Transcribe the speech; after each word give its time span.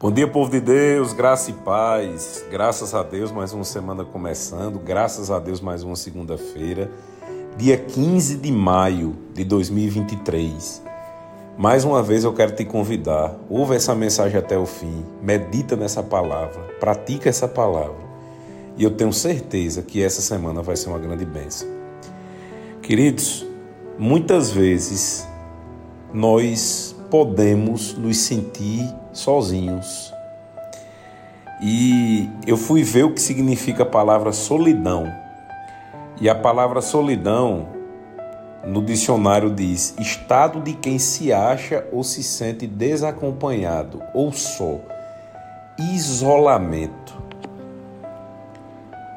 Bom 0.00 0.12
dia, 0.12 0.28
povo 0.28 0.48
de 0.48 0.60
Deus, 0.60 1.12
graça 1.12 1.50
e 1.50 1.54
paz. 1.54 2.44
Graças 2.48 2.94
a 2.94 3.02
Deus, 3.02 3.32
mais 3.32 3.52
uma 3.52 3.64
semana 3.64 4.04
começando. 4.04 4.78
Graças 4.78 5.28
a 5.28 5.40
Deus, 5.40 5.60
mais 5.60 5.82
uma 5.82 5.96
segunda-feira, 5.96 6.88
dia 7.56 7.76
15 7.76 8.36
de 8.36 8.52
maio 8.52 9.16
de 9.34 9.42
2023. 9.42 10.84
Mais 11.58 11.84
uma 11.84 12.00
vez 12.00 12.22
eu 12.22 12.32
quero 12.32 12.54
te 12.54 12.64
convidar, 12.64 13.36
ouve 13.50 13.74
essa 13.74 13.92
mensagem 13.92 14.38
até 14.38 14.56
o 14.56 14.66
fim, 14.66 15.04
medita 15.20 15.74
nessa 15.74 16.00
palavra, 16.00 16.60
pratica 16.78 17.28
essa 17.28 17.48
palavra. 17.48 18.06
E 18.76 18.84
eu 18.84 18.92
tenho 18.92 19.12
certeza 19.12 19.82
que 19.82 20.00
essa 20.00 20.22
semana 20.22 20.62
vai 20.62 20.76
ser 20.76 20.90
uma 20.90 20.98
grande 21.00 21.24
bênção. 21.24 21.66
Queridos, 22.80 23.44
muitas 23.98 24.48
vezes 24.48 25.26
nós 26.14 26.94
podemos 27.10 27.94
nos 27.94 28.18
sentir 28.18 28.88
sozinhos. 29.12 30.12
E 31.60 32.28
eu 32.46 32.56
fui 32.56 32.82
ver 32.82 33.04
o 33.04 33.12
que 33.12 33.20
significa 33.20 33.82
a 33.82 33.86
palavra 33.86 34.32
solidão. 34.32 35.04
E 36.20 36.28
a 36.28 36.34
palavra 36.34 36.80
solidão 36.80 37.68
no 38.64 38.84
dicionário 38.84 39.50
diz 39.50 39.94
estado 39.98 40.60
de 40.60 40.74
quem 40.74 40.98
se 40.98 41.32
acha 41.32 41.86
ou 41.92 42.02
se 42.02 42.22
sente 42.22 42.66
desacompanhado 42.66 44.02
ou 44.12 44.32
só, 44.32 44.78
isolamento. 45.78 47.16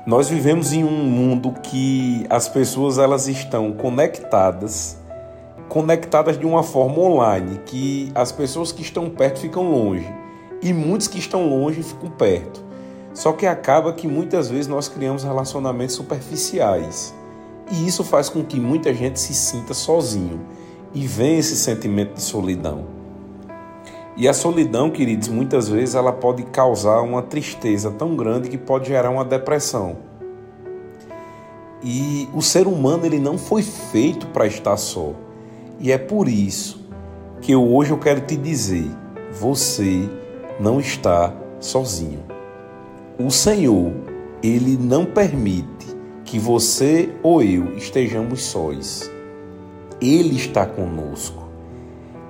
Nós 0.06 0.30
vivemos 0.30 0.74
em 0.74 0.84
um 0.84 1.04
mundo 1.04 1.54
que 1.62 2.26
as 2.30 2.48
pessoas 2.48 2.98
elas 2.98 3.28
estão 3.28 3.72
conectadas 3.72 4.98
conectadas 5.72 6.38
de 6.38 6.46
uma 6.46 6.64
forma 6.64 7.00
online, 7.00 7.62
que 7.66 8.12
as 8.14 8.30
pessoas 8.30 8.74
que 8.74 8.82
estão 8.82 9.10
perto 9.10 9.40
ficam 9.40 9.72
longe 9.72 10.06
e 10.62 10.74
muitos 10.74 11.08
que 11.08 11.18
estão 11.18 11.48
longe 11.48 11.82
ficam 11.82 12.10
perto. 12.10 12.62
Só 13.14 13.32
que 13.32 13.46
acaba 13.46 13.94
que 13.94 14.06
muitas 14.06 14.50
vezes 14.50 14.68
nós 14.68 14.90
criamos 14.90 15.24
relacionamentos 15.24 15.96
superficiais. 15.96 17.14
E 17.72 17.88
isso 17.88 18.04
faz 18.04 18.28
com 18.28 18.44
que 18.44 18.60
muita 18.60 18.94
gente 18.94 19.18
se 19.18 19.34
sinta 19.34 19.74
sozinho 19.74 20.42
e 20.94 21.08
venha 21.08 21.40
esse 21.40 21.56
sentimento 21.56 22.16
de 22.16 22.22
solidão. 22.22 22.84
E 24.18 24.28
a 24.28 24.34
solidão, 24.34 24.90
queridos, 24.90 25.30
muitas 25.30 25.70
vezes 25.70 25.96
ela 25.96 26.12
pode 26.12 26.44
causar 26.44 27.00
uma 27.00 27.22
tristeza 27.22 27.90
tão 27.90 28.18
grande 28.18 28.50
que 28.50 28.58
pode 28.58 28.90
gerar 28.90 29.10
uma 29.10 29.24
depressão. 29.24 29.96
E 31.82 32.28
o 32.34 32.42
ser 32.42 32.68
humano 32.68 33.06
ele 33.06 33.20
não 33.20 33.38
foi 33.38 33.64
feito 33.64 34.28
para 34.28 34.46
estar 34.46 34.76
só. 34.76 35.14
E 35.82 35.92
é 35.92 35.98
por 35.98 36.28
isso 36.28 36.80
que 37.42 37.56
hoje 37.56 37.90
eu 37.90 37.98
quero 37.98 38.22
te 38.22 38.38
dizer: 38.38 38.86
você 39.32 40.08
não 40.60 40.80
está 40.80 41.34
sozinho. 41.60 42.20
O 43.18 43.32
Senhor, 43.32 43.92
ele 44.44 44.78
não 44.78 45.06
permite 45.06 45.88
que 46.24 46.38
você 46.38 47.10
ou 47.24 47.42
eu 47.42 47.76
estejamos 47.76 48.44
sós. 48.44 49.12
Ele 50.00 50.36
está 50.36 50.68
conosco. 50.68 51.50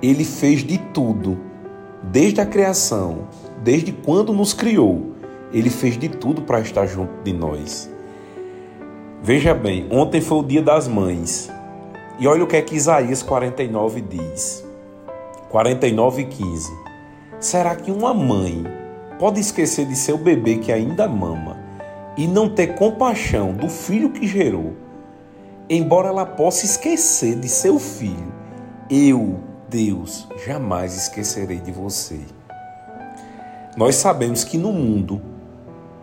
Ele 0.02 0.24
fez 0.24 0.64
de 0.64 0.78
tudo, 0.78 1.38
desde 2.02 2.40
a 2.40 2.46
criação, 2.46 3.28
desde 3.62 3.92
quando 3.92 4.32
nos 4.32 4.54
criou. 4.54 5.12
Ele 5.52 5.68
fez 5.68 5.98
de 5.98 6.08
tudo 6.08 6.40
para 6.42 6.60
estar 6.60 6.86
junto 6.86 7.22
de 7.22 7.34
nós. 7.34 7.90
Veja 9.22 9.54
bem, 9.54 9.86
ontem 9.90 10.22
foi 10.22 10.38
o 10.38 10.42
dia 10.42 10.62
das 10.62 10.88
mães. 10.88 11.51
E 12.18 12.26
olha 12.26 12.44
o 12.44 12.46
que 12.46 12.56
é 12.56 12.62
que 12.62 12.76
Isaías 12.76 13.22
49 13.22 14.00
diz. 14.02 14.64
49 15.48 16.22
e 16.22 16.24
15. 16.26 16.72
Será 17.40 17.74
que 17.74 17.90
uma 17.90 18.14
mãe 18.14 18.64
pode 19.18 19.40
esquecer 19.40 19.86
de 19.86 19.96
seu 19.96 20.16
bebê 20.16 20.58
que 20.58 20.72
ainda 20.72 21.08
mama 21.08 21.56
e 22.16 22.26
não 22.26 22.48
ter 22.48 22.74
compaixão 22.74 23.52
do 23.52 23.68
filho 23.68 24.10
que 24.10 24.26
gerou? 24.26 24.74
Embora 25.68 26.08
ela 26.08 26.26
possa 26.26 26.64
esquecer 26.64 27.36
de 27.36 27.48
seu 27.48 27.78
filho, 27.78 28.32
eu, 28.90 29.40
Deus, 29.68 30.28
jamais 30.46 30.94
esquecerei 30.96 31.58
de 31.58 31.72
você. 31.72 32.20
Nós 33.76 33.96
sabemos 33.96 34.44
que 34.44 34.58
no 34.58 34.70
mundo, 34.70 35.20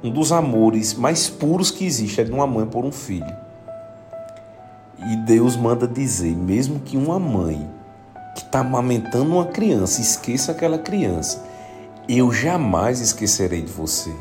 um 0.03 0.09
dos 0.09 0.31
amores 0.31 0.94
mais 0.96 1.30
puros 1.30 1.70
que 1.70 1.86
existe 1.86 2.20
é 2.22 2.24
de 2.24 2.31
uma 2.31 2.47
mãe 2.47 2.66
por 2.66 2.84
um 2.84 2.91
filho. 2.91 3.49
E 5.08 5.16
Deus 5.16 5.56
manda 5.56 5.88
dizer, 5.88 6.36
mesmo 6.36 6.80
que 6.80 6.98
uma 6.98 7.20
mãe 7.20 7.70
que 8.36 8.42
está 8.42 8.60
amamentando 8.60 9.32
uma 9.32 9.46
criança 9.46 10.02
esqueça 10.02 10.52
aquela 10.52 10.78
criança, 10.78 11.44
eu 12.08 12.32
jamais 12.32 13.00
esquecerei 13.00 13.62
de 13.62 13.72
você. 13.72 14.14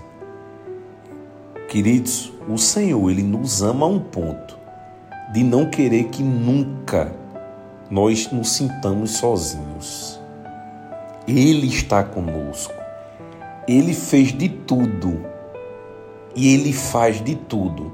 Queridos, 1.69 2.33
o 2.49 2.57
Senhor, 2.57 3.11
Ele 3.11 3.23
nos 3.23 3.63
ama 3.63 3.87
a 3.87 3.89
um 3.89 3.99
ponto 3.99 4.59
de 5.33 5.43
não 5.43 5.69
querer 5.69 6.05
que 6.05 6.23
nunca 6.23 7.13
nós 7.91 8.31
nos 8.31 8.53
sintamos 8.53 9.13
sozinhos. 9.13 10.19
Ele 11.27 11.67
está 11.67 12.03
conosco. 12.03 12.73
Ele 13.67 13.93
fez 13.93 14.33
de 14.33 14.49
tudo 14.49 15.27
e 16.35 16.55
Ele 16.55 16.73
faz 16.73 17.23
de 17.23 17.35
tudo 17.35 17.93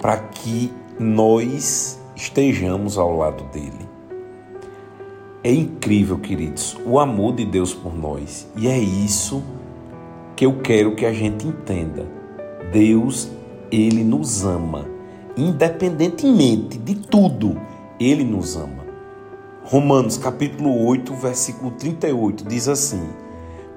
para 0.00 0.16
que 0.18 0.72
nós 0.98 1.97
estejamos 2.18 2.98
ao 2.98 3.16
lado 3.16 3.44
dele. 3.44 3.88
É 5.44 5.52
incrível, 5.52 6.18
queridos, 6.18 6.76
o 6.84 6.98
amor 6.98 7.36
de 7.36 7.44
Deus 7.44 7.72
por 7.72 7.96
nós. 7.96 8.48
E 8.56 8.66
é 8.66 8.76
isso 8.76 9.40
que 10.34 10.44
eu 10.44 10.58
quero 10.60 10.96
que 10.96 11.06
a 11.06 11.12
gente 11.12 11.46
entenda. 11.46 12.06
Deus, 12.72 13.30
ele 13.70 14.02
nos 14.02 14.44
ama, 14.44 14.84
independentemente 15.36 16.76
de 16.76 16.96
tudo, 16.96 17.56
ele 18.00 18.24
nos 18.24 18.56
ama. 18.56 18.84
Romanos 19.62 20.18
capítulo 20.18 20.86
8, 20.86 21.14
versículo 21.14 21.70
38 21.70 22.44
diz 22.48 22.66
assim: 22.66 23.08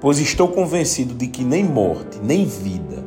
Pois 0.00 0.18
estou 0.18 0.48
convencido 0.48 1.14
de 1.14 1.28
que 1.28 1.44
nem 1.44 1.62
morte, 1.62 2.18
nem 2.20 2.44
vida, 2.44 3.04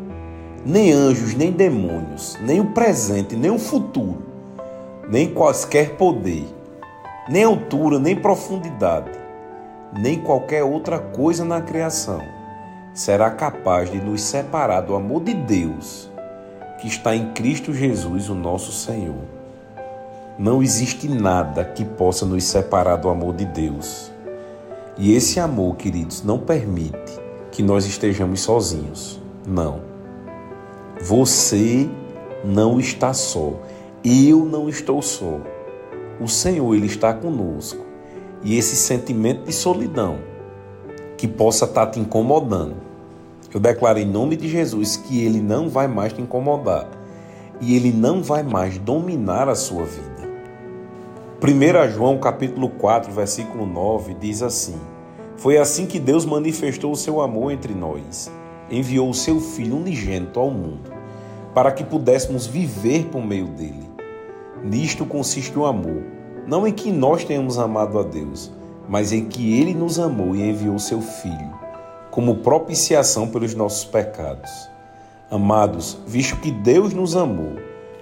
nem 0.66 0.94
anjos, 0.94 1.36
nem 1.36 1.52
demônios, 1.52 2.38
nem 2.42 2.62
o 2.62 2.68
presente, 2.68 3.36
nem 3.36 3.52
o 3.52 3.60
futuro, 3.60 4.35
nem 5.10 5.34
quaisquer 5.34 5.96
poder, 5.96 6.46
nem 7.30 7.44
altura, 7.44 8.00
nem 8.00 8.16
profundidade, 8.16 9.12
nem 9.94 10.20
qualquer 10.20 10.64
outra 10.64 11.00
coisa 11.00 11.46
na 11.46 11.62
criação 11.62 12.20
será 12.94 13.30
capaz 13.30 13.92
de 13.92 13.98
nos 13.98 14.22
separar 14.22 14.82
do 14.82 14.96
amor 14.96 15.22
de 15.22 15.34
Deus 15.34 16.10
que 16.80 16.88
está 16.88 17.16
em 17.16 17.32
Cristo 17.34 17.74
Jesus, 17.74 18.30
o 18.30 18.36
nosso 18.36 18.72
Senhor. 18.72 19.24
Não 20.38 20.62
existe 20.62 21.08
nada 21.08 21.64
que 21.64 21.84
possa 21.84 22.26
nos 22.26 22.44
separar 22.44 22.98
do 22.98 23.10
amor 23.10 23.36
de 23.36 23.46
Deus. 23.46 24.12
E 24.98 25.14
esse 25.16 25.40
amor, 25.40 25.76
queridos, 25.78 26.24
não 26.24 26.40
permite 26.40 27.20
que 27.52 27.64
nós 27.64 27.86
estejamos 27.86 28.42
sozinhos. 28.42 29.20
Não. 29.46 29.82
Você 31.02 31.90
não 32.44 32.80
está 32.80 33.14
só. 33.14 33.54
Eu 34.08 34.46
não 34.46 34.70
estou 34.70 35.02
só. 35.02 35.42
O 36.22 36.28
Senhor, 36.28 36.76
Ele 36.76 36.86
está 36.86 37.12
conosco. 37.12 37.84
E 38.44 38.56
esse 38.56 38.76
sentimento 38.76 39.46
de 39.46 39.52
solidão 39.52 40.20
que 41.18 41.28
possa 41.28 41.66
estar 41.66 41.88
te 41.88 42.00
incomodando, 42.00 42.76
eu 43.52 43.60
declaro 43.60 43.98
em 43.98 44.06
nome 44.06 44.36
de 44.36 44.48
Jesus 44.48 44.96
que 44.96 45.26
Ele 45.26 45.42
não 45.42 45.70
vai 45.70 45.88
mais 45.88 46.14
te 46.14 46.22
incomodar 46.22 46.88
e 47.60 47.76
Ele 47.76 47.92
não 47.92 48.22
vai 48.22 48.44
mais 48.44 48.78
dominar 48.78 49.50
a 49.50 49.56
sua 49.56 49.86
vida. 49.86 50.30
1 51.42 51.92
João 51.92 52.20
capítulo 52.20 52.70
4, 52.70 53.12
versículo 53.12 53.66
9 53.66 54.14
diz 54.20 54.44
assim: 54.44 54.76
Foi 55.36 55.58
assim 55.58 55.88
que 55.88 55.98
Deus 55.98 56.28
manifestou 56.28 56.92
o 56.92 56.96
seu 56.96 57.22
amor 57.22 57.52
entre 57.52 57.74
nós, 57.74 58.32
enviou 58.70 59.10
o 59.10 59.16
seu 59.16 59.40
Filho 59.40 59.78
unigênito 59.78 60.40
ao 60.40 60.52
mundo, 60.52 60.92
para 61.56 61.72
que 61.72 61.84
pudéssemos 61.84 62.46
viver 62.46 63.08
por 63.08 63.26
meio 63.26 63.48
dele. 63.48 63.95
Nisto 64.66 65.06
consiste 65.06 65.58
o 65.60 65.64
amor, 65.64 66.02
não 66.48 66.66
em 66.66 66.74
que 66.74 66.92
nós 66.92 67.24
tenhamos 67.24 67.60
amado 67.60 68.00
a 68.00 68.04
Deus, 68.04 68.52
mas 68.90 69.14
em 69.14 69.26
que 69.26 69.60
Ele 69.60 69.76
nos 69.76 70.00
amou 70.00 70.36
e 70.36 70.42
enviou 70.42 70.80
seu 70.80 71.02
Filho, 71.02 71.54
como 72.10 72.38
propiciação 72.38 73.28
pelos 73.28 73.54
nossos 73.54 73.86
pecados. 73.86 74.50
Amados, 75.30 76.00
visto 76.08 76.38
que 76.38 76.50
Deus 76.50 76.96
nos 76.96 77.16
amou, 77.16 77.58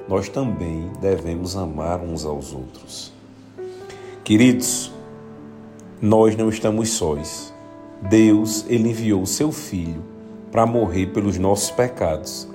nós 0.08 0.30
também 0.30 0.90
devemos 1.02 1.58
amar 1.58 2.00
uns 2.00 2.24
aos 2.24 2.54
outros. 2.54 3.12
Queridos, 4.24 4.90
nós 6.02 6.38
não 6.38 6.48
estamos 6.48 6.92
sós. 6.92 7.54
Deus, 8.02 8.66
Ele 8.70 8.92
enviou 8.92 9.22
o 9.22 9.28
seu 9.28 9.52
Filho 9.52 10.02
para 10.50 10.66
morrer 10.66 11.08
pelos 11.08 11.38
nossos 11.38 11.72
pecados 11.72 12.53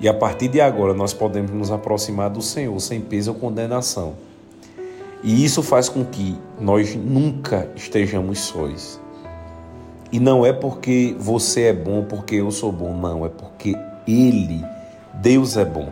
e 0.00 0.08
a 0.08 0.14
partir 0.14 0.48
de 0.48 0.60
agora 0.60 0.94
nós 0.94 1.12
podemos 1.12 1.50
nos 1.50 1.70
aproximar 1.70 2.30
do 2.30 2.40
Senhor 2.40 2.78
sem 2.80 3.00
peso 3.00 3.32
ou 3.32 3.38
condenação. 3.38 4.14
E 5.22 5.44
isso 5.44 5.62
faz 5.62 5.88
com 5.88 6.02
que 6.04 6.36
nós 6.58 6.96
nunca 6.96 7.70
estejamos 7.76 8.38
sós. 8.38 8.98
E 10.10 10.18
não 10.18 10.44
é 10.44 10.52
porque 10.52 11.14
você 11.18 11.64
é 11.64 11.72
bom, 11.72 12.02
porque 12.04 12.36
eu 12.36 12.50
sou 12.50 12.72
bom, 12.72 12.96
não, 12.96 13.26
é 13.26 13.28
porque 13.28 13.76
Ele, 14.08 14.64
Deus 15.14 15.58
é 15.58 15.64
bom. 15.64 15.90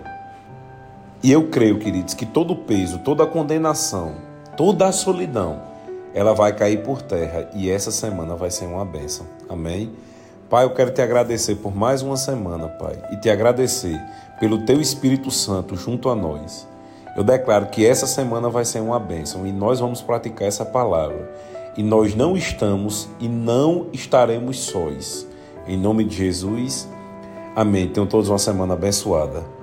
E 1.23 1.31
eu 1.31 1.49
creio, 1.51 1.79
queridos, 1.79 2.15
que 2.15 2.25
todo 2.25 2.57
peso, 2.57 2.99
toda 3.01 3.27
condenação, 3.27 4.15
toda 4.57 4.87
a 4.87 4.93
solidão, 4.93 5.61
ela 6.15 6.33
vai 6.33 6.55
cair 6.55 6.83
por 6.83 7.03
terra 7.03 7.49
e 7.55 7.71
essa 7.71 7.91
semana 7.91 8.35
vai 8.35 8.51
ser 8.51 8.65
uma 8.65 8.85
bênção. 8.85 9.27
Amém? 9.49 9.91
Pai, 10.49 10.65
eu 10.65 10.71
quero 10.71 10.91
te 10.91 11.03
agradecer 11.03 11.57
por 11.57 11.77
mais 11.77 12.01
uma 12.01 12.17
semana, 12.17 12.69
Pai, 12.69 12.99
e 13.13 13.17
te 13.17 13.29
agradecer 13.29 14.01
pelo 14.41 14.65
teu 14.65 14.81
Espírito 14.81 15.31
Santo 15.31 15.77
junto 15.77 16.09
a 16.09 16.15
nós. 16.15 16.67
Eu 17.15 17.23
declaro 17.23 17.67
que 17.67 17.85
essa 17.85 18.07
semana 18.07 18.49
vai 18.49 18.65
ser 18.65 18.81
uma 18.81 18.99
bênção 18.99 19.47
e 19.47 19.53
nós 19.53 19.79
vamos 19.79 20.01
praticar 20.01 20.49
essa 20.49 20.65
palavra. 20.65 21.31
E 21.77 21.83
nós 21.83 22.15
não 22.15 22.35
estamos 22.35 23.11
e 23.21 23.29
não 23.29 23.89
estaremos 23.93 24.61
sós. 24.61 25.27
Em 25.67 25.77
nome 25.77 26.03
de 26.05 26.17
Jesus. 26.17 26.89
Amém. 27.55 27.87
Tenham 27.87 28.07
todos 28.07 28.31
uma 28.31 28.39
semana 28.39 28.73
abençoada. 28.73 29.58